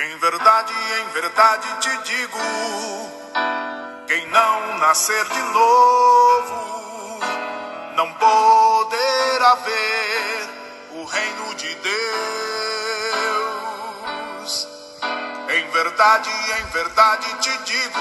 Em 0.00 0.16
verdade, 0.18 0.72
em 1.00 1.08
verdade 1.08 1.66
te 1.80 1.90
digo: 2.04 2.38
quem 4.06 4.28
não 4.28 4.78
nascer 4.78 5.24
de 5.24 5.42
novo 5.42 7.18
não 7.96 8.12
poderá 8.12 9.54
ver 9.56 10.48
o 10.92 11.04
reino 11.04 11.52
de 11.56 11.74
Deus. 11.74 11.98
Em 15.48 15.68
verdade, 15.70 16.30
em 16.60 16.64
verdade 16.66 17.34
te 17.40 17.58
digo: 17.64 17.98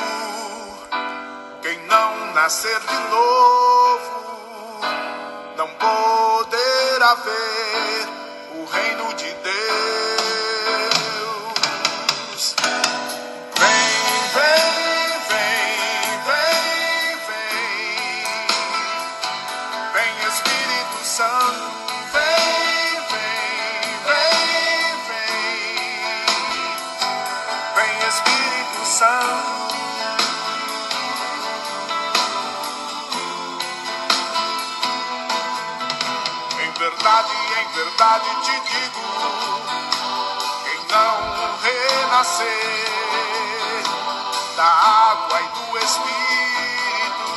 quem 1.64 1.80
não 1.88 2.32
nascer 2.34 2.80
de 2.80 3.00
novo 3.10 4.82
não 5.58 5.68
poderá 5.74 7.16
ver 7.16 7.67
Em 29.00 29.04
verdade, 36.80 37.32
em 37.60 37.68
verdade 37.76 38.30
te 38.42 38.60
digo: 38.72 39.02
quem 40.64 40.80
não 40.90 41.14
renascer 41.62 42.48
da 44.56 44.66
água 44.66 45.42
e 45.42 45.48
do 45.50 45.78
Espírito 45.78 47.28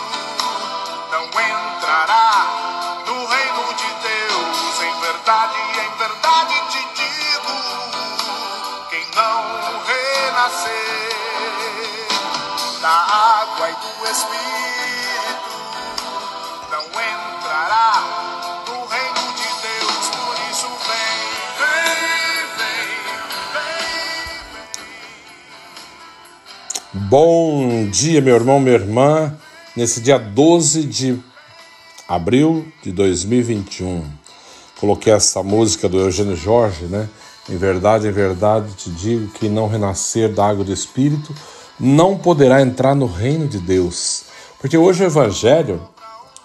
não 1.12 1.24
entrará 1.27 2.33
no 3.05 3.27
reino 3.27 3.74
de 3.74 3.91
Deus. 4.08 4.80
Em 4.80 4.95
verdade, 5.00 5.61
em 5.78 5.91
verdade 5.98 6.55
te 6.70 6.83
digo: 6.95 7.52
quem 8.89 9.05
não 9.14 9.45
renascer 9.84 11.30
da 12.81 12.89
água 12.89 13.69
e 13.69 13.75
do 13.75 13.89
Espírito 14.11 14.41
não 16.70 16.84
entrará 16.86 17.92
no 18.67 18.86
reino 18.86 19.34
de 19.36 19.48
Deus. 19.61 20.09
Por 20.09 20.34
isso 20.50 20.69
vem, 20.89 21.20
vem, 21.58 22.73
vem. 26.92 27.08
Bom 27.08 27.91
dia, 27.91 28.23
meu 28.23 28.36
irmão, 28.36 28.58
minha 28.58 28.77
irmã. 28.77 29.36
Nesse 29.77 30.01
dia 30.01 30.19
12 30.19 30.84
de 30.84 31.23
abril 32.08 32.67
de 32.83 32.92
2021, 32.92 34.11
coloquei 34.81 35.12
essa 35.12 35.42
música 35.42 35.86
do 35.86 35.98
Eugênio 35.98 36.34
Jorge, 36.34 36.86
né? 36.86 37.08
Em 37.48 37.58
verdade, 37.58 38.08
em 38.08 38.12
verdade 38.12 38.73
te 38.73 38.91
digo 38.91 39.28
que 39.33 39.51
não 39.51 39.69
renascer 39.69 40.33
da 40.33 40.48
água 40.48 40.64
do 40.64 40.73
Espírito 40.73 41.34
não 41.81 42.19
poderá 42.19 42.61
entrar 42.61 42.95
no 42.95 43.06
reino 43.06 43.48
de 43.48 43.59
Deus. 43.59 44.25
Porque 44.61 44.77
hoje 44.77 45.03
o 45.03 45.06
Evangelho 45.06 45.81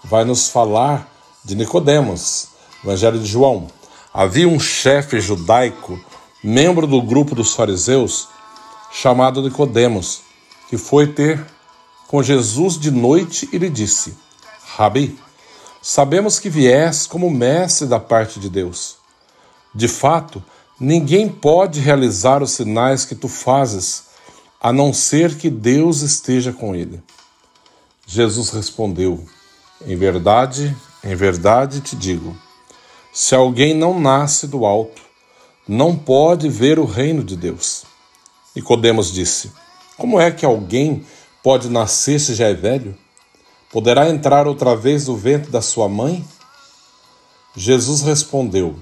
vai 0.03 0.23
nos 0.23 0.47
falar 0.47 1.11
de 1.43 1.55
Nicodemos, 1.55 2.47
Evangelho 2.83 3.19
de 3.19 3.25
João. 3.25 3.67
Havia 4.13 4.47
um 4.47 4.59
chefe 4.59 5.19
judaico, 5.19 5.99
membro 6.41 6.87
do 6.87 7.01
grupo 7.01 7.35
dos 7.35 7.53
fariseus, 7.53 8.29
chamado 8.91 9.41
Nicodemos, 9.41 10.21
que 10.69 10.77
foi 10.77 11.07
ter 11.07 11.45
com 12.07 12.23
Jesus 12.23 12.79
de 12.79 12.89
noite 12.89 13.49
e 13.51 13.57
lhe 13.57 13.69
disse: 13.69 14.15
Rabi, 14.75 15.19
sabemos 15.81 16.39
que 16.39 16.49
viés 16.49 17.05
como 17.05 17.29
mestre 17.29 17.87
da 17.87 17.99
parte 17.99 18.39
de 18.39 18.49
Deus. 18.49 18.95
De 19.73 19.89
fato, 19.89 20.41
ninguém 20.79 21.27
pode 21.27 21.81
realizar 21.81 22.41
os 22.41 22.51
sinais 22.51 23.03
que 23.03 23.15
tu 23.15 23.27
fazes, 23.27 24.05
a 24.61 24.71
não 24.73 24.93
ser 24.93 25.37
que 25.37 25.49
Deus 25.49 26.01
esteja 26.01 26.51
com 26.51 26.75
ele. 26.75 27.01
Jesus 28.07 28.49
respondeu: 28.49 29.25
Em 29.85 29.95
verdade, 29.95 30.75
em 31.03 31.15
verdade 31.15 31.81
te 31.81 31.95
digo, 31.95 32.35
se 33.13 33.33
alguém 33.33 33.73
não 33.73 33.99
nasce 33.99 34.47
do 34.47 34.65
alto, 34.65 35.01
não 35.67 35.95
pode 35.95 36.49
ver 36.49 36.79
o 36.79 36.85
reino 36.85 37.23
de 37.23 37.35
Deus. 37.35 37.85
Nicodemos 38.55 39.11
disse: 39.11 39.51
Como 39.97 40.19
é 40.19 40.31
que 40.31 40.45
alguém 40.45 41.05
pode 41.43 41.69
nascer 41.69 42.19
se 42.19 42.35
já 42.35 42.47
é 42.47 42.53
velho? 42.53 42.97
Poderá 43.71 44.09
entrar 44.09 44.47
outra 44.47 44.75
vez 44.75 45.07
no 45.07 45.15
ventre 45.15 45.51
da 45.51 45.61
sua 45.61 45.89
mãe? 45.89 46.25
Jesus 47.55 48.01
respondeu: 48.01 48.75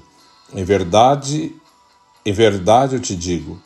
Em 0.53 0.63
verdade, 0.63 1.55
em 2.25 2.33
verdade 2.33 2.95
eu 2.95 2.99
te 2.99 3.15
digo, 3.15 3.61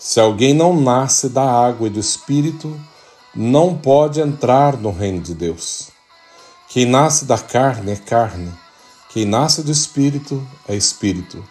se 0.00 0.18
alguém 0.18 0.54
não 0.54 0.80
nasce 0.80 1.28
da 1.28 1.44
água 1.44 1.86
e 1.86 1.90
do 1.90 2.00
espírito, 2.00 2.74
não 3.34 3.76
pode 3.76 4.18
entrar 4.18 4.78
no 4.78 4.90
reino 4.90 5.20
de 5.20 5.34
Deus. 5.34 5.90
Quem 6.70 6.86
nasce 6.86 7.26
da 7.26 7.36
carne 7.36 7.92
é 7.92 7.96
carne, 7.96 8.50
quem 9.10 9.26
nasce 9.26 9.62
do 9.62 9.70
espírito 9.70 10.42
é 10.66 10.74
espírito. 10.74 11.44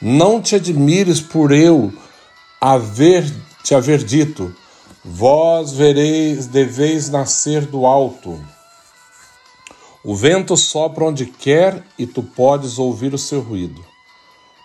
Não 0.00 0.40
te 0.40 0.54
admires 0.54 1.20
por 1.20 1.50
eu 1.50 1.92
haver 2.60 3.28
te 3.64 3.74
haver 3.74 4.04
dito: 4.04 4.54
Vós 5.04 5.72
vereis, 5.72 6.46
deveis 6.46 7.10
nascer 7.10 7.66
do 7.66 7.84
alto. 7.84 8.40
O 10.04 10.14
vento 10.14 10.56
sopra 10.56 11.04
onde 11.04 11.26
quer 11.26 11.84
e 11.98 12.06
tu 12.06 12.22
podes 12.22 12.78
ouvir 12.78 13.12
o 13.12 13.18
seu 13.18 13.40
ruído, 13.40 13.84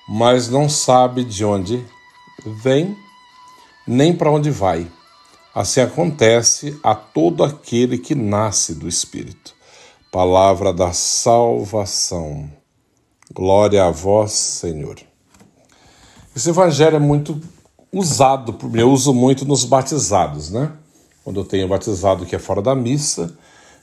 mas 0.07 0.49
não 0.49 0.69
sabe 0.69 1.23
de 1.23 1.43
onde 1.43 1.83
vem 2.49 2.95
nem 3.87 4.15
para 4.15 4.31
onde 4.31 4.49
vai. 4.51 4.87
Assim 5.53 5.81
acontece 5.81 6.77
a 6.83 6.93
todo 6.93 7.43
aquele 7.43 7.97
que 7.97 8.13
nasce 8.13 8.75
do 8.75 8.87
Espírito. 8.87 9.53
Palavra 10.11 10.73
da 10.73 10.91
salvação. 10.91 12.49
Glória 13.33 13.85
a 13.85 13.91
vós, 13.91 14.31
Senhor. 14.31 14.97
Esse 16.35 16.49
evangelho 16.49 16.97
é 16.97 16.99
muito 16.99 17.41
usado 17.97 18.57
eu 18.73 18.91
uso 18.91 19.13
muito 19.13 19.45
nos 19.45 19.63
batizados, 19.63 20.51
né? 20.51 20.71
Quando 21.23 21.39
eu 21.39 21.45
tenho 21.45 21.67
batizado 21.67 22.25
que 22.25 22.35
é 22.35 22.39
fora 22.39 22.61
da 22.61 22.75
missa, 22.75 23.35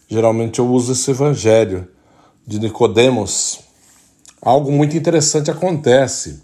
geralmente 0.06 0.58
eu 0.58 0.68
uso 0.68 0.92
esse 0.92 1.10
evangelho 1.10 1.88
de 2.46 2.60
Nicodemos. 2.60 3.60
Algo 4.40 4.70
muito 4.70 4.96
interessante 4.96 5.50
acontece 5.50 6.42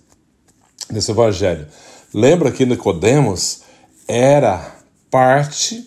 nesse 0.90 1.10
evangelho. 1.10 1.66
Lembra 2.12 2.50
que 2.50 2.64
Nicodemos 2.64 3.62
era 4.06 4.76
parte, 5.10 5.86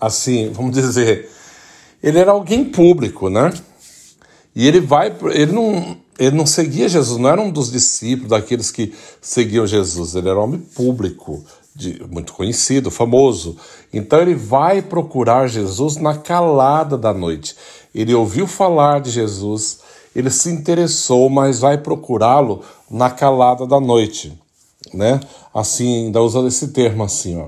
assim, 0.00 0.50
vamos 0.52 0.72
dizer, 0.76 1.28
ele 2.02 2.18
era 2.18 2.30
alguém 2.30 2.64
público, 2.64 3.28
né? 3.28 3.52
E 4.54 4.66
ele 4.66 4.80
vai, 4.80 5.14
ele 5.32 5.52
não, 5.52 5.96
ele 6.18 6.36
não 6.36 6.46
seguia 6.46 6.88
Jesus, 6.88 7.18
não 7.18 7.28
era 7.28 7.40
um 7.40 7.50
dos 7.50 7.70
discípulos, 7.70 8.30
daqueles 8.30 8.70
que 8.70 8.92
seguiam 9.20 9.66
Jesus, 9.66 10.14
ele 10.14 10.28
era 10.28 10.38
um 10.38 10.44
homem 10.44 10.60
público, 10.60 11.44
de, 11.74 12.04
muito 12.10 12.32
conhecido, 12.32 12.90
famoso. 12.90 13.56
Então 13.92 14.20
ele 14.20 14.34
vai 14.34 14.82
procurar 14.82 15.46
Jesus 15.46 15.96
na 15.96 16.16
calada 16.16 16.98
da 16.98 17.14
noite. 17.14 17.56
Ele 17.94 18.12
ouviu 18.14 18.48
falar 18.48 19.00
de 19.00 19.10
Jesus, 19.10 19.78
ele 20.14 20.30
se 20.30 20.50
interessou, 20.50 21.30
mas 21.30 21.60
vai 21.60 21.78
procurá-lo 21.78 22.62
na 22.90 23.10
calada 23.10 23.64
da 23.64 23.78
noite, 23.78 24.36
né? 24.96 25.20
Assim, 25.52 26.06
ainda 26.06 26.22
usando 26.22 26.48
esse 26.48 26.68
termo 26.68 27.04
assim, 27.04 27.36
ó. 27.36 27.46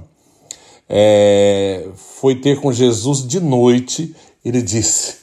É, 0.89 1.87
foi 1.95 2.35
ter 2.35 2.61
com 2.61 2.73
Jesus 2.73 3.27
de 3.27 3.39
noite, 3.39 4.15
ele 4.45 4.61
disse, 4.61 5.17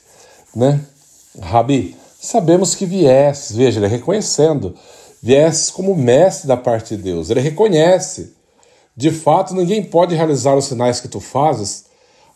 né? 0.56 0.80
Rabi, 1.40 1.96
sabemos 2.20 2.74
que 2.74 2.86
viesses, 2.86 3.56
veja, 3.56 3.80
ele 3.80 3.88
reconhecendo, 3.88 4.74
viesses 5.22 5.70
como 5.70 5.96
mestre 5.96 6.48
da 6.48 6.56
parte 6.56 6.96
de 6.96 7.04
Deus, 7.04 7.30
ele 7.30 7.42
reconhece. 7.42 8.34
De 8.96 9.12
fato, 9.12 9.54
ninguém 9.54 9.84
pode 9.84 10.16
realizar 10.16 10.56
os 10.56 10.66
sinais 10.66 11.00
que 11.00 11.08
tu 11.08 11.20
fazes, 11.20 11.86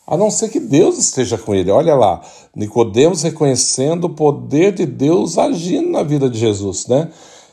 a 0.06 0.18
não 0.18 0.30
ser 0.30 0.50
que 0.50 0.60
Deus 0.60 0.98
esteja 0.98 1.38
com 1.38 1.56
ele. 1.56 1.72
Olha 1.72 1.96
lá, 1.96 2.22
Nicodemos 2.56 3.24
reconhecendo 3.24 4.06
o 4.06 4.10
poder 4.14 4.74
de 4.74 4.86
Deus 4.86 5.38
agindo 5.38 5.90
na 5.90 6.04
vida 6.04 6.30
de 6.30 6.38
Jesus, 6.38 6.86
né? 6.88 7.10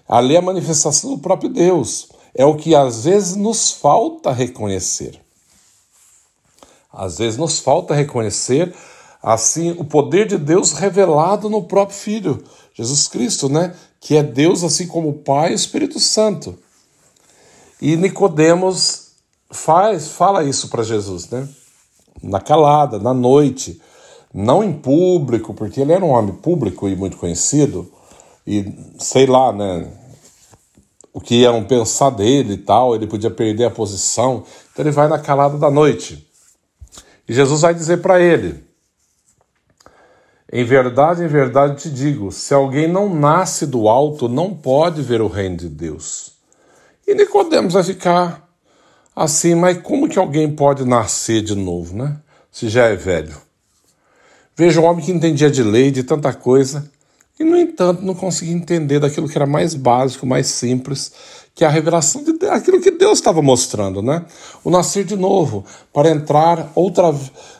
Ali 0.08 0.34
é 0.34 0.38
a 0.38 0.42
manifestação 0.42 1.14
do 1.14 1.18
próprio 1.18 1.50
Deus. 1.50 2.08
É 2.34 2.44
o 2.44 2.56
que 2.56 2.74
às 2.74 3.04
vezes 3.04 3.36
nos 3.36 3.72
falta 3.72 4.32
reconhecer. 4.32 5.20
Às 6.92 7.18
vezes 7.18 7.38
nos 7.38 7.58
falta 7.58 7.94
reconhecer 7.94 8.74
assim 9.22 9.72
o 9.72 9.84
poder 9.84 10.26
de 10.26 10.38
Deus 10.38 10.72
revelado 10.72 11.50
no 11.50 11.64
próprio 11.64 11.98
Filho, 11.98 12.44
Jesus 12.72 13.08
Cristo, 13.08 13.48
né? 13.48 13.74
Que 14.00 14.16
é 14.16 14.22
Deus 14.22 14.62
assim 14.62 14.86
como 14.86 15.08
o 15.08 15.18
Pai 15.18 15.50
e 15.50 15.52
o 15.52 15.56
Espírito 15.56 15.98
Santo. 15.98 16.58
E 17.80 17.96
Nicodemos 17.96 19.08
faz, 19.50 20.08
fala 20.08 20.44
isso 20.44 20.68
para 20.68 20.82
Jesus, 20.82 21.28
né? 21.28 21.48
Na 22.22 22.40
calada, 22.40 22.98
na 22.98 23.14
noite, 23.14 23.80
não 24.32 24.62
em 24.62 24.72
público, 24.72 25.54
porque 25.54 25.80
ele 25.80 25.92
era 25.92 26.04
um 26.04 26.10
homem 26.10 26.34
público 26.34 26.88
e 26.88 26.96
muito 26.96 27.16
conhecido, 27.16 27.90
e 28.46 28.72
sei 28.98 29.26
lá, 29.26 29.52
né? 29.52 29.90
O 31.12 31.20
que 31.20 31.36
iam 31.36 31.64
pensar 31.64 32.10
dele 32.10 32.54
e 32.54 32.58
tal, 32.58 32.94
ele 32.94 33.06
podia 33.06 33.30
perder 33.30 33.64
a 33.64 33.70
posição. 33.70 34.44
Então 34.72 34.84
ele 34.84 34.90
vai 34.90 35.08
na 35.08 35.18
calada 35.18 35.58
da 35.58 35.70
noite. 35.70 36.26
E 37.28 37.34
Jesus 37.34 37.60
vai 37.60 37.74
dizer 37.74 37.98
para 37.98 38.20
ele: 38.20 38.64
Em 40.52 40.64
verdade, 40.64 41.22
em 41.22 41.28
verdade 41.28 41.82
te 41.82 41.90
digo, 41.90 42.32
se 42.32 42.54
alguém 42.54 42.88
não 42.88 43.14
nasce 43.14 43.66
do 43.66 43.88
alto, 43.88 44.28
não 44.28 44.54
pode 44.54 45.02
ver 45.02 45.20
o 45.20 45.28
reino 45.28 45.56
de 45.56 45.68
Deus. 45.68 46.32
E 47.06 47.14
Nicodemos 47.14 47.74
vai 47.74 47.82
ficar 47.82 48.48
assim, 49.14 49.54
mas 49.54 49.78
como 49.82 50.08
que 50.08 50.18
alguém 50.18 50.54
pode 50.54 50.84
nascer 50.84 51.42
de 51.42 51.54
novo, 51.54 51.96
né? 51.96 52.16
Se 52.52 52.68
já 52.68 52.84
é 52.84 52.94
velho. 52.94 53.36
Veja 54.56 54.80
um 54.80 54.84
homem 54.84 55.04
que 55.04 55.12
entendia 55.12 55.50
de 55.50 55.62
lei, 55.62 55.90
de 55.90 56.02
tanta 56.02 56.32
coisa, 56.32 56.90
e 57.38 57.44
no 57.44 57.56
entanto 57.56 58.02
não 58.02 58.14
conseguia 58.14 58.54
entender 58.54 58.98
daquilo 58.98 59.28
que 59.28 59.38
era 59.38 59.46
mais 59.46 59.74
básico, 59.74 60.26
mais 60.26 60.48
simples, 60.48 61.12
que 61.54 61.64
é 61.64 61.66
a 61.66 61.70
revelação 61.70 62.22
de 62.22 62.32
Deus, 62.32 62.52
aquilo 62.52 62.80
que 62.80 62.90
Deus 62.90 63.18
estava 63.18 63.42
mostrando, 63.42 64.00
né? 64.00 64.24
O 64.62 64.70
nascer 64.70 65.04
de 65.04 65.16
novo, 65.16 65.64
para 65.92 66.10
entrar 66.10 66.70
outra, 66.74 67.14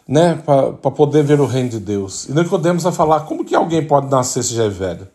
né, 0.07 0.41
para, 0.45 0.73
poder 0.73 1.25
ver 1.25 1.41
o 1.41 1.47
reino 1.47 1.69
de 1.69 1.81
Deus. 1.81 2.29
E 2.29 2.33
Nicodemos 2.33 2.85
vai 2.85 2.93
falar, 2.93 3.21
como 3.21 3.45
que 3.45 3.55
alguém 3.55 3.85
pode 3.85 4.09
nascer 4.09 4.45
se 4.45 4.55
já 4.55 4.65
é 4.65 4.69
velho? 4.69 5.09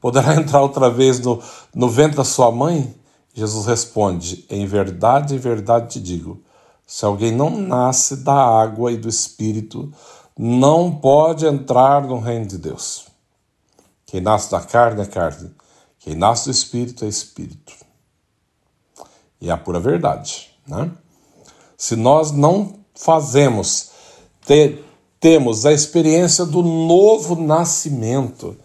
Poderá 0.00 0.34
entrar 0.34 0.60
outra 0.60 0.90
vez 0.90 1.20
no, 1.20 1.40
no 1.74 1.88
ventre 1.88 2.16
da 2.16 2.24
sua 2.24 2.50
mãe? 2.50 2.94
Jesus 3.32 3.66
responde: 3.66 4.44
Em 4.48 4.66
verdade, 4.66 5.34
em 5.34 5.38
verdade 5.38 5.94
te 5.94 6.00
digo: 6.00 6.40
se 6.86 7.04
alguém 7.04 7.32
não 7.32 7.50
nasce 7.50 8.16
da 8.16 8.34
água 8.34 8.92
e 8.92 8.96
do 8.96 9.08
espírito, 9.08 9.92
não 10.38 10.90
pode 10.90 11.46
entrar 11.46 12.02
no 12.06 12.18
reino 12.18 12.46
de 12.46 12.58
Deus. 12.58 13.06
Quem 14.06 14.20
nasce 14.20 14.50
da 14.50 14.60
carne 14.60 15.02
é 15.02 15.06
carne, 15.06 15.50
quem 15.98 16.14
nasce 16.14 16.44
do 16.44 16.52
espírito 16.52 17.04
é 17.04 17.08
espírito. 17.08 17.72
E 19.40 19.50
é 19.50 19.52
a 19.52 19.56
pura 19.56 19.80
verdade, 19.80 20.50
né? 20.66 20.90
Se 21.76 21.96
nós 21.96 22.30
não 22.30 22.78
fazemos, 22.94 23.90
te, 24.46 24.82
temos 25.20 25.66
a 25.66 25.72
experiência 25.72 26.46
do 26.46 26.62
novo 26.62 27.34
nascimento, 27.34 28.56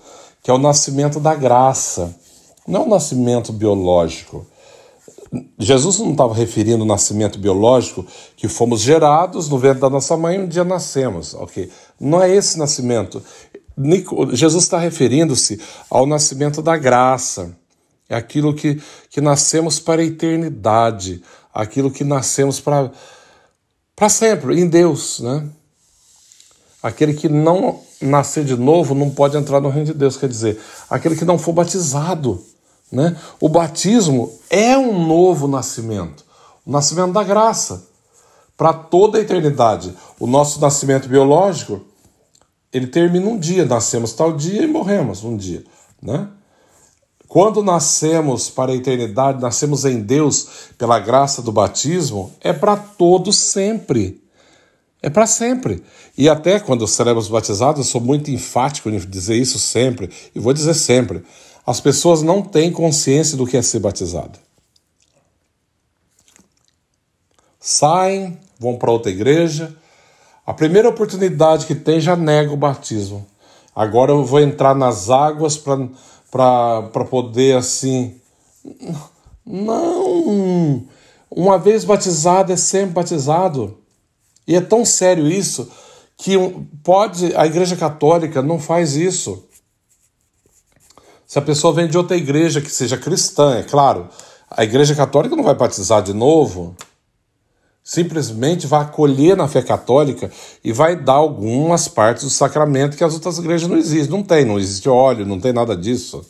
que 0.41 0.49
é 0.49 0.53
o 0.53 0.59
nascimento 0.59 1.19
da 1.19 1.35
graça, 1.35 2.15
não 2.67 2.85
o 2.85 2.89
nascimento 2.89 3.51
biológico, 3.51 4.45
Jesus 5.57 5.97
não 5.99 6.11
estava 6.11 6.33
referindo 6.33 6.81
ao 6.81 6.87
nascimento 6.87 7.39
biológico, 7.39 8.05
que 8.35 8.49
fomos 8.49 8.81
gerados 8.81 9.47
no 9.47 9.57
ventre 9.57 9.79
da 9.79 9.89
nossa 9.89 10.17
mãe 10.17 10.35
e 10.35 10.39
um 10.39 10.47
dia 10.47 10.65
nascemos, 10.65 11.33
ok? 11.33 11.71
Não 11.97 12.21
é 12.21 12.29
esse 12.35 12.59
nascimento. 12.59 13.23
Jesus 14.33 14.63
está 14.63 14.77
referindo-se 14.77 15.59
ao 15.89 16.05
nascimento 16.05 16.61
da 16.61 16.77
graça. 16.77 17.55
É 18.09 18.15
aquilo 18.15 18.53
que, 18.53 18.81
que 19.09 19.21
nascemos 19.21 19.79
para 19.79 20.01
a 20.01 20.05
eternidade, 20.05 21.23
aquilo 21.53 21.89
que 21.89 22.03
nascemos 22.03 22.59
para, 22.59 22.91
para 23.95 24.09
sempre, 24.09 24.59
em 24.59 24.67
Deus, 24.67 25.19
né? 25.21 25.47
Aquele 26.83 27.13
que 27.13 27.29
não 27.29 27.79
nascer 28.01 28.43
de 28.43 28.55
novo 28.55 28.95
não 28.95 29.09
pode 29.09 29.37
entrar 29.37 29.61
no 29.61 29.69
reino 29.69 29.85
de 29.85 29.93
Deus, 29.93 30.17
quer 30.17 30.27
dizer, 30.27 30.59
aquele 30.89 31.15
que 31.15 31.23
não 31.23 31.37
for 31.37 31.53
batizado 31.53 32.43
né? 32.91 33.15
O 33.39 33.47
batismo 33.47 34.37
é 34.49 34.77
um 34.77 35.07
novo 35.07 35.47
nascimento, 35.47 36.25
o 36.65 36.71
nascimento 36.71 37.13
da 37.13 37.23
graça 37.23 37.87
para 38.57 38.73
toda 38.73 39.17
a 39.17 39.21
eternidade. 39.21 39.95
O 40.19 40.27
nosso 40.27 40.59
nascimento 40.59 41.07
biológico 41.07 41.81
ele 42.71 42.87
termina 42.87 43.27
um 43.27 43.37
dia, 43.37 43.65
nascemos 43.65 44.13
tal 44.13 44.33
dia 44.33 44.63
e 44.63 44.67
morremos 44.67 45.23
um 45.23 45.35
dia, 45.35 45.63
né? 46.01 46.27
Quando 47.27 47.63
nascemos 47.63 48.49
para 48.49 48.73
a 48.73 48.75
eternidade, 48.75 49.41
nascemos 49.41 49.85
em 49.85 50.01
Deus 50.01 50.47
pela 50.77 50.99
graça 50.99 51.41
do 51.41 51.49
batismo, 51.49 52.33
é 52.41 52.51
para 52.51 52.75
todo 52.75 53.31
sempre. 53.31 54.21
É 55.01 55.09
para 55.09 55.25
sempre. 55.25 55.81
E 56.17 56.27
até 56.27 56.59
quando 56.59 56.85
seremos 56.85 57.29
batizados, 57.29 57.79
eu 57.79 57.89
sou 57.89 58.01
muito 58.01 58.29
enfático 58.29 58.89
em 58.89 58.99
dizer 58.99 59.35
isso 59.35 59.57
sempre, 59.57 60.09
e 60.35 60.39
vou 60.39 60.51
dizer 60.51 60.73
sempre. 60.73 61.23
As 61.65 61.79
pessoas 61.79 62.21
não 62.21 62.41
têm 62.41 62.69
consciência 62.69 63.37
do 63.37 63.47
que 63.47 63.55
é 63.55 63.61
ser 63.61 63.79
batizado. 63.79 64.37
Saem, 67.61 68.37
vão 68.59 68.75
para 68.75 68.91
outra 68.91 69.09
igreja. 69.09 69.73
A 70.51 70.53
primeira 70.53 70.89
oportunidade 70.89 71.65
que 71.65 71.73
tem 71.73 72.01
já 72.01 72.13
nega 72.13 72.51
o 72.51 72.57
batismo. 72.57 73.25
Agora 73.73 74.11
eu 74.11 74.25
vou 74.25 74.41
entrar 74.41 74.75
nas 74.75 75.09
águas 75.09 75.57
para 75.57 77.05
poder 77.09 77.55
assim. 77.55 78.19
Não! 79.45 80.83
Uma 81.29 81.57
vez 81.57 81.85
batizado 81.85 82.51
é 82.51 82.57
sempre 82.57 82.95
batizado. 82.95 83.77
E 84.45 84.53
é 84.53 84.59
tão 84.59 84.83
sério 84.83 85.25
isso 85.25 85.71
que 86.17 86.35
pode 86.83 87.33
a 87.33 87.45
Igreja 87.45 87.77
Católica 87.77 88.41
não 88.41 88.59
faz 88.59 88.97
isso. 88.97 89.47
Se 91.25 91.39
a 91.39 91.41
pessoa 91.41 91.73
vem 91.73 91.87
de 91.87 91.97
outra 91.97 92.17
igreja 92.17 92.59
que 92.59 92.69
seja 92.69 92.97
cristã, 92.97 93.55
é 93.55 93.63
claro, 93.63 94.09
a 94.49 94.65
igreja 94.65 94.93
católica 94.93 95.33
não 95.33 95.45
vai 95.45 95.55
batizar 95.55 96.03
de 96.03 96.13
novo. 96.13 96.75
Simplesmente 97.83 98.67
vai 98.67 98.81
acolher 98.81 99.35
na 99.35 99.47
fé 99.47 99.61
católica 99.61 100.31
e 100.63 100.71
vai 100.71 100.95
dar 100.95 101.13
algumas 101.13 101.87
partes 101.87 102.23
do 102.23 102.29
sacramento 102.29 102.95
que 102.95 103.03
as 103.03 103.13
outras 103.13 103.39
igrejas 103.39 103.67
não 103.67 103.77
existem. 103.77 104.11
Não 104.15 104.23
tem, 104.23 104.45
não 104.45 104.59
existe 104.59 104.87
óleo, 104.87 105.25
não 105.25 105.39
tem 105.39 105.51
nada 105.51 105.75
disso. 105.75 106.23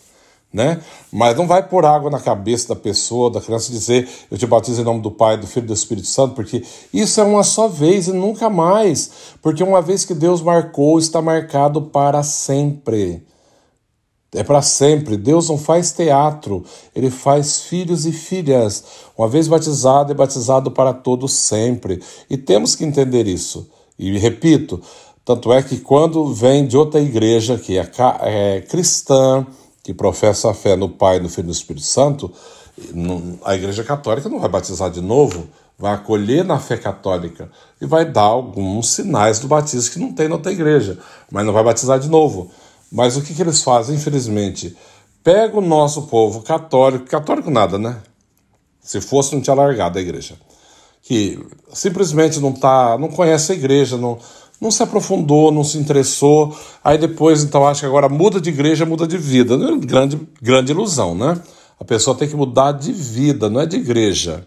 Né? 0.53 0.81
Mas 1.11 1.35
não 1.37 1.47
vai 1.47 1.65
pôr 1.65 1.85
água 1.85 2.09
na 2.09 2.19
cabeça 2.19 2.69
da 2.69 2.75
pessoa, 2.75 3.31
da 3.31 3.39
criança, 3.39 3.71
dizer 3.71 4.09
eu 4.29 4.37
te 4.37 4.45
batizo 4.45 4.81
em 4.81 4.85
nome 4.85 5.01
do 5.01 5.11
Pai, 5.11 5.37
do 5.37 5.47
Filho 5.47 5.63
e 5.63 5.67
do 5.67 5.73
Espírito 5.73 6.07
Santo, 6.07 6.35
porque 6.35 6.63
isso 6.93 7.21
é 7.21 7.23
uma 7.23 7.43
só 7.43 7.69
vez 7.69 8.07
e 8.07 8.11
nunca 8.11 8.49
mais. 8.49 9.11
Porque 9.41 9.63
uma 9.63 9.81
vez 9.81 10.03
que 10.03 10.13
Deus 10.13 10.41
marcou, 10.41 10.99
está 10.99 11.21
marcado 11.21 11.81
para 11.83 12.21
sempre 12.21 13.23
é 14.33 14.43
para 14.43 14.61
sempre. 14.61 15.17
Deus 15.17 15.49
não 15.49 15.57
faz 15.57 15.91
teatro, 15.91 16.63
ele 16.95 17.09
faz 17.09 17.63
filhos 17.63 18.05
e 18.05 18.11
filhas. 18.11 18.83
Uma 19.17 19.27
vez 19.27 19.47
batizado, 19.47 20.11
é 20.11 20.15
batizado 20.15 20.71
para 20.71 20.93
todos 20.93 21.33
sempre. 21.33 22.01
E 22.29 22.37
temos 22.37 22.75
que 22.75 22.85
entender 22.85 23.27
isso. 23.27 23.69
E 23.99 24.17
repito, 24.17 24.81
tanto 25.23 25.51
é 25.53 25.61
que 25.61 25.77
quando 25.77 26.33
vem 26.33 26.65
de 26.65 26.77
outra 26.77 26.99
igreja 26.99 27.57
que 27.57 27.77
é, 27.77 27.89
é 28.21 28.61
cristã, 28.61 29.45
que 29.83 29.93
professa 29.93 30.49
a 30.49 30.53
fé 30.53 30.75
no 30.75 30.89
Pai, 30.89 31.19
no 31.19 31.29
Filho 31.29 31.45
e 31.45 31.47
no 31.47 31.51
Espírito 31.51 31.85
Santo, 31.85 32.31
a 33.43 33.55
igreja 33.55 33.83
católica 33.83 34.29
não 34.29 34.39
vai 34.39 34.49
batizar 34.49 34.89
de 34.89 35.01
novo, 35.01 35.47
vai 35.77 35.93
acolher 35.93 36.43
na 36.45 36.59
fé 36.59 36.77
católica 36.77 37.51
e 37.79 37.85
vai 37.85 38.05
dar 38.05 38.21
alguns 38.21 38.89
sinais 38.89 39.39
do 39.39 39.47
batismo 39.47 39.91
que 39.91 39.99
não 39.99 40.13
tem 40.13 40.27
na 40.27 40.35
outra 40.35 40.51
igreja, 40.51 40.97
mas 41.29 41.45
não 41.45 41.53
vai 41.53 41.63
batizar 41.63 41.99
de 41.99 42.09
novo. 42.09 42.49
Mas 42.91 43.15
o 43.15 43.21
que, 43.21 43.33
que 43.33 43.41
eles 43.41 43.61
fazem, 43.61 43.95
infelizmente? 43.95 44.75
Pega 45.23 45.57
o 45.57 45.61
nosso 45.61 46.03
povo 46.03 46.41
católico, 46.41 47.05
católico 47.05 47.49
nada, 47.49 47.77
né? 47.77 47.97
Se 48.81 48.99
fosse, 48.99 49.33
não 49.33 49.41
tinha 49.41 49.55
largado 49.55 49.97
a 49.97 50.01
igreja. 50.01 50.35
Que 51.01 51.39
simplesmente 51.71 52.39
não 52.39 52.51
tá, 52.51 52.97
não 52.97 53.07
conhece 53.07 53.51
a 53.51 53.55
igreja, 53.55 53.97
não, 53.97 54.17
não 54.59 54.69
se 54.69 54.83
aprofundou, 54.83 55.51
não 55.51 55.63
se 55.63 55.77
interessou. 55.77 56.55
Aí 56.83 56.97
depois, 56.97 57.43
então, 57.43 57.65
acha 57.65 57.81
que 57.81 57.85
agora 57.85 58.09
muda 58.09 58.41
de 58.41 58.49
igreja, 58.49 58.85
muda 58.85 59.07
de 59.07 59.17
vida. 59.17 59.55
Grande, 59.77 60.19
grande 60.41 60.71
ilusão, 60.71 61.15
né? 61.15 61.39
A 61.79 61.85
pessoa 61.85 62.17
tem 62.17 62.27
que 62.27 62.35
mudar 62.35 62.73
de 62.73 62.91
vida, 62.91 63.49
não 63.49 63.61
é 63.61 63.65
de 63.65 63.77
igreja. 63.77 64.45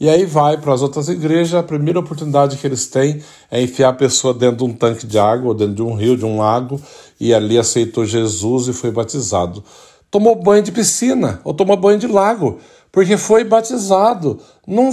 E 0.00 0.08
aí 0.08 0.24
vai 0.24 0.56
para 0.56 0.72
as 0.72 0.80
outras 0.80 1.08
igrejas, 1.08 1.54
a 1.54 1.62
primeira 1.62 1.98
oportunidade 1.98 2.56
que 2.56 2.66
eles 2.66 2.86
têm 2.86 3.20
é 3.50 3.60
enfiar 3.60 3.88
a 3.88 3.92
pessoa 3.92 4.32
dentro 4.32 4.58
de 4.58 4.64
um 4.64 4.72
tanque 4.72 5.06
de 5.06 5.18
água, 5.18 5.54
dentro 5.54 5.74
de 5.74 5.82
um 5.82 5.94
rio, 5.94 6.16
de 6.16 6.24
um 6.24 6.38
lago, 6.38 6.80
e 7.18 7.34
ali 7.34 7.58
aceitou 7.58 8.04
Jesus 8.04 8.68
e 8.68 8.72
foi 8.72 8.92
batizado. 8.92 9.64
Tomou 10.08 10.36
banho 10.36 10.62
de 10.62 10.70
piscina, 10.70 11.40
ou 11.42 11.52
tomou 11.52 11.76
banho 11.76 11.98
de 11.98 12.06
lago, 12.06 12.60
porque 12.92 13.16
foi 13.16 13.42
batizado. 13.42 14.40
Não 14.66 14.90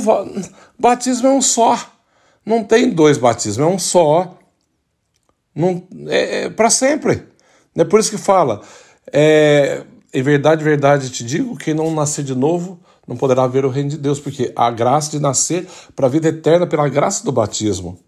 Batismo 0.77 1.27
é 1.27 1.31
um 1.31 1.41
só. 1.41 1.79
Não 2.45 2.63
tem 2.63 2.89
dois 2.89 3.17
batismos, 3.17 3.65
é 3.65 3.69
um 3.69 3.79
só. 3.79 4.37
Não, 5.53 5.83
é, 6.07 6.45
é 6.45 6.49
para 6.49 6.69
sempre. 6.69 7.23
É 7.75 7.83
por 7.83 7.99
isso 7.99 8.11
que 8.11 8.17
fala. 8.17 8.61
É, 9.13 9.83
em 10.13 10.21
verdade, 10.23 10.63
verdade 10.63 11.09
te 11.09 11.23
digo, 11.23 11.57
quem 11.57 11.73
não 11.73 11.93
nascer 11.93 12.23
de 12.23 12.35
novo 12.35 12.79
não 13.07 13.15
poderá 13.15 13.45
ver 13.47 13.65
o 13.65 13.69
reino 13.69 13.89
de 13.89 13.97
Deus, 13.97 14.19
porque 14.19 14.51
a 14.55 14.71
graça 14.71 15.11
de 15.11 15.19
nascer 15.19 15.67
para 15.95 16.07
a 16.07 16.09
vida 16.09 16.27
eterna 16.29 16.65
pela 16.65 16.87
graça 16.87 17.23
do 17.23 17.31
batismo. 17.31 17.99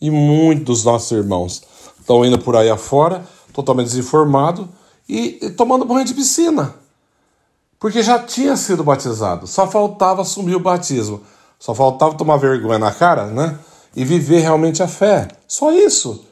E 0.00 0.10
muitos 0.10 0.78
dos 0.78 0.84
nossos 0.84 1.10
irmãos 1.12 1.62
estão 2.00 2.24
indo 2.24 2.38
por 2.38 2.56
aí 2.56 2.68
afora, 2.68 3.24
totalmente 3.52 3.86
desinformados, 3.86 4.66
e, 5.08 5.38
e 5.40 5.50
tomando 5.50 5.84
banho 5.84 6.04
de 6.04 6.14
piscina. 6.14 6.74
Porque 7.78 8.02
já 8.02 8.18
tinha 8.18 8.56
sido 8.56 8.84
batizado, 8.84 9.46
só 9.46 9.66
faltava 9.66 10.22
assumir 10.22 10.54
o 10.54 10.60
batismo, 10.60 11.22
só 11.58 11.74
faltava 11.74 12.14
tomar 12.14 12.36
vergonha 12.36 12.78
na 12.78 12.92
cara, 12.92 13.26
né? 13.26 13.58
E 13.94 14.04
viver 14.04 14.40
realmente 14.40 14.82
a 14.82 14.88
fé. 14.88 15.28
Só 15.46 15.70
isso. 15.70 16.24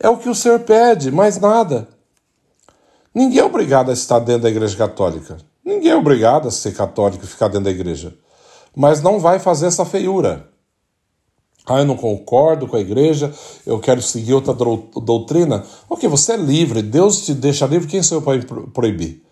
É 0.00 0.08
o 0.08 0.16
que 0.16 0.28
o 0.28 0.34
Senhor 0.34 0.60
pede, 0.60 1.10
mais 1.10 1.38
nada. 1.38 1.88
Ninguém 3.12 3.40
é 3.40 3.44
obrigado 3.44 3.90
a 3.90 3.94
estar 3.94 4.20
dentro 4.20 4.42
da 4.42 4.50
igreja 4.50 4.76
católica. 4.76 5.38
Ninguém 5.68 5.90
é 5.90 5.96
obrigado 5.96 6.48
a 6.48 6.50
ser 6.50 6.74
católico 6.74 7.24
e 7.24 7.28
ficar 7.28 7.48
dentro 7.48 7.64
da 7.64 7.70
igreja. 7.70 8.14
Mas 8.74 9.02
não 9.02 9.20
vai 9.20 9.38
fazer 9.38 9.66
essa 9.66 9.84
feiura. 9.84 10.48
Ah, 11.66 11.80
eu 11.80 11.84
não 11.84 11.94
concordo 11.94 12.66
com 12.66 12.74
a 12.74 12.80
igreja, 12.80 13.30
eu 13.66 13.78
quero 13.78 14.00
seguir 14.00 14.32
outra 14.32 14.54
doutrina. 14.54 15.62
Ok, 15.90 16.08
você 16.08 16.32
é 16.32 16.36
livre, 16.38 16.80
Deus 16.80 17.20
te 17.20 17.34
deixa 17.34 17.66
livre, 17.66 17.86
quem 17.86 18.02
sou 18.02 18.16
eu 18.16 18.22
para 18.22 18.62
proibir? 18.72 19.22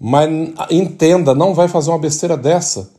Mas 0.00 0.28
entenda, 0.68 1.36
não 1.36 1.54
vai 1.54 1.68
fazer 1.68 1.90
uma 1.90 2.00
besteira 2.00 2.36
dessa 2.36 2.90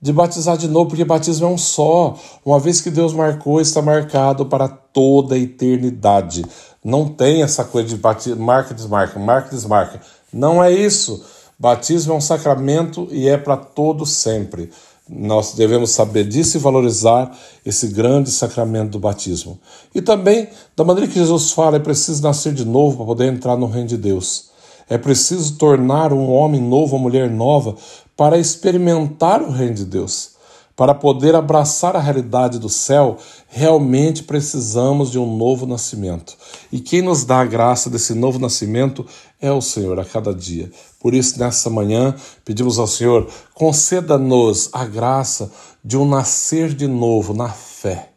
de 0.00 0.12
batizar 0.12 0.56
de 0.56 0.68
novo, 0.68 0.90
porque 0.90 1.04
batismo 1.04 1.46
é 1.46 1.50
um 1.50 1.58
só. 1.58 2.16
Uma 2.44 2.60
vez 2.60 2.80
que 2.80 2.92
Deus 2.92 3.12
marcou, 3.12 3.60
está 3.60 3.82
marcado 3.82 4.46
para 4.46 4.68
toda 4.68 5.34
a 5.34 5.38
eternidade. 5.38 6.44
Não 6.84 7.08
tem 7.08 7.42
essa 7.42 7.64
coisa 7.64 7.88
de 7.88 7.96
batismo, 7.96 8.44
marca, 8.44 8.72
desmarca, 8.72 9.18
marca, 9.18 9.50
desmarca. 9.50 10.00
Não 10.32 10.62
é 10.62 10.70
isso. 10.70 11.33
Batismo 11.58 12.12
é 12.12 12.16
um 12.16 12.20
sacramento 12.20 13.08
e 13.10 13.28
é 13.28 13.36
para 13.36 13.56
todo 13.56 14.04
sempre. 14.04 14.70
Nós 15.08 15.52
devemos 15.52 15.90
saber 15.90 16.24
disso 16.24 16.56
e 16.56 16.60
valorizar 16.60 17.36
esse 17.64 17.88
grande 17.88 18.30
sacramento 18.30 18.92
do 18.92 18.98
batismo. 18.98 19.58
E 19.94 20.00
também, 20.00 20.48
da 20.74 20.82
maneira 20.82 21.10
que 21.10 21.18
Jesus 21.18 21.52
fala, 21.52 21.76
é 21.76 21.80
preciso 21.80 22.22
nascer 22.22 22.54
de 22.54 22.64
novo 22.64 22.96
para 22.96 23.06
poder 23.06 23.32
entrar 23.32 23.56
no 23.56 23.66
reino 23.66 23.88
de 23.88 23.98
Deus. 23.98 24.50
É 24.88 24.98
preciso 24.98 25.56
tornar 25.56 26.12
um 26.12 26.30
homem 26.32 26.60
novo, 26.60 26.96
uma 26.96 27.02
mulher 27.02 27.30
nova, 27.30 27.76
para 28.16 28.38
experimentar 28.38 29.42
o 29.42 29.50
reino 29.50 29.74
de 29.74 29.84
Deus. 29.84 30.33
Para 30.76 30.92
poder 30.92 31.36
abraçar 31.36 31.94
a 31.94 32.00
realidade 32.00 32.58
do 32.58 32.68
céu, 32.68 33.16
realmente 33.46 34.24
precisamos 34.24 35.10
de 35.10 35.18
um 35.20 35.36
novo 35.36 35.66
nascimento. 35.66 36.36
E 36.72 36.80
quem 36.80 37.00
nos 37.00 37.24
dá 37.24 37.40
a 37.40 37.44
graça 37.44 37.88
desse 37.88 38.12
novo 38.12 38.40
nascimento 38.40 39.06
é 39.40 39.52
o 39.52 39.60
Senhor 39.60 40.00
a 40.00 40.04
cada 40.04 40.34
dia. 40.34 40.68
Por 40.98 41.14
isso, 41.14 41.38
nessa 41.38 41.70
manhã, 41.70 42.12
pedimos 42.44 42.78
ao 42.80 42.88
Senhor, 42.88 43.28
conceda-nos 43.54 44.68
a 44.72 44.84
graça 44.84 45.52
de 45.84 45.96
um 45.96 46.04
nascer 46.04 46.74
de 46.74 46.88
novo 46.88 47.32
na 47.32 47.50
fé, 47.50 48.08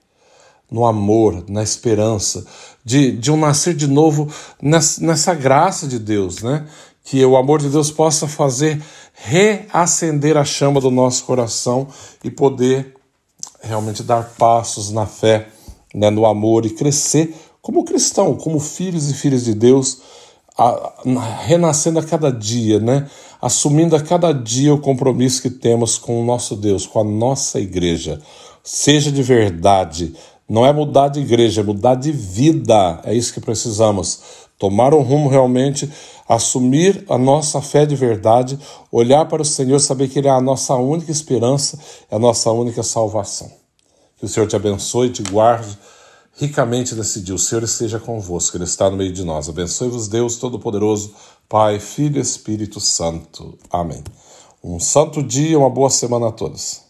no 0.71 0.83
amor, 0.83 1.43
na 1.47 1.61
esperança, 1.61 2.43
de, 2.83 3.11
de 3.11 3.31
um 3.31 3.37
nascer 3.37 3.75
de 3.75 3.85
novo 3.85 4.31
nessa, 4.59 5.05
nessa 5.05 5.35
graça 5.35 5.85
de 5.85 5.99
Deus, 5.99 6.41
né? 6.41 6.65
Que 7.03 7.23
o 7.23 7.37
amor 7.37 7.61
de 7.61 7.69
Deus 7.69 7.91
possa 7.91 8.27
fazer 8.27 8.81
reacender 9.17 10.37
a 10.37 10.45
chama 10.45 10.79
do 10.79 10.91
nosso 10.91 11.25
coração 11.25 11.87
e 12.23 12.29
poder 12.29 12.95
realmente 13.61 14.03
dar 14.03 14.35
passos 14.37 14.91
na 14.91 15.05
fé, 15.05 15.49
né, 15.93 16.09
no 16.09 16.25
amor 16.25 16.65
e 16.65 16.69
crescer 16.69 17.35
como 17.61 17.83
cristão, 17.83 18.35
como 18.35 18.59
filhos 18.59 19.09
e 19.09 19.13
filhas 19.13 19.43
de 19.43 19.53
Deus 19.53 19.99
a, 20.57 20.93
renascendo 21.45 21.99
a 21.99 22.03
cada 22.03 22.31
dia, 22.31 22.79
né? 22.79 23.07
Assumindo 23.41 23.95
a 23.95 24.01
cada 24.01 24.31
dia 24.31 24.73
o 24.73 24.79
compromisso 24.79 25.41
que 25.41 25.49
temos 25.49 25.97
com 25.97 26.21
o 26.21 26.25
nosso 26.25 26.55
Deus, 26.55 26.87
com 26.87 26.99
a 26.99 27.03
nossa 27.03 27.59
igreja. 27.59 28.19
Seja 28.63 29.11
de 29.11 29.21
verdade. 29.21 30.15
Não 30.49 30.65
é 30.65 30.71
mudar 30.71 31.09
de 31.09 31.19
igreja, 31.19 31.61
é 31.61 31.63
mudar 31.63 31.95
de 31.95 32.11
vida. 32.11 33.01
É 33.03 33.13
isso 33.13 33.33
que 33.33 33.41
precisamos. 33.41 34.47
Tomar 34.57 34.93
um 34.93 35.01
rumo 35.01 35.29
realmente, 35.29 35.89
assumir 36.27 37.05
a 37.09 37.17
nossa 37.17 37.61
fé 37.61 37.85
de 37.85 37.95
verdade, 37.95 38.57
olhar 38.91 39.25
para 39.25 39.41
o 39.41 39.45
Senhor, 39.45 39.79
saber 39.79 40.07
que 40.07 40.19
Ele 40.19 40.27
é 40.27 40.31
a 40.31 40.41
nossa 40.41 40.73
única 40.75 41.11
esperança, 41.11 41.77
é 42.09 42.15
a 42.15 42.19
nossa 42.19 42.51
única 42.51 42.81
salvação. 42.81 43.51
Que 44.17 44.25
o 44.25 44.27
Senhor 44.27 44.47
te 44.47 44.55
abençoe, 44.55 45.11
te 45.11 45.21
guarde 45.21 45.77
ricamente 46.37 46.95
decidiu: 46.95 47.35
o 47.35 47.39
Senhor 47.39 47.63
esteja 47.63 47.99
convosco, 47.99 48.55
Ele 48.55 48.63
está 48.63 48.89
no 48.89 48.97
meio 48.97 49.11
de 49.11 49.23
nós. 49.23 49.49
Abençoe-vos, 49.49 50.07
Deus 50.07 50.37
Todo-Poderoso, 50.37 51.13
Pai, 51.49 51.79
Filho 51.79 52.17
e 52.17 52.21
Espírito 52.21 52.79
Santo. 52.79 53.57
Amém. 53.69 54.03
Um 54.63 54.79
santo 54.79 55.21
dia, 55.21 55.57
uma 55.57 55.69
boa 55.69 55.89
semana 55.89 56.27
a 56.27 56.31
todos. 56.31 56.81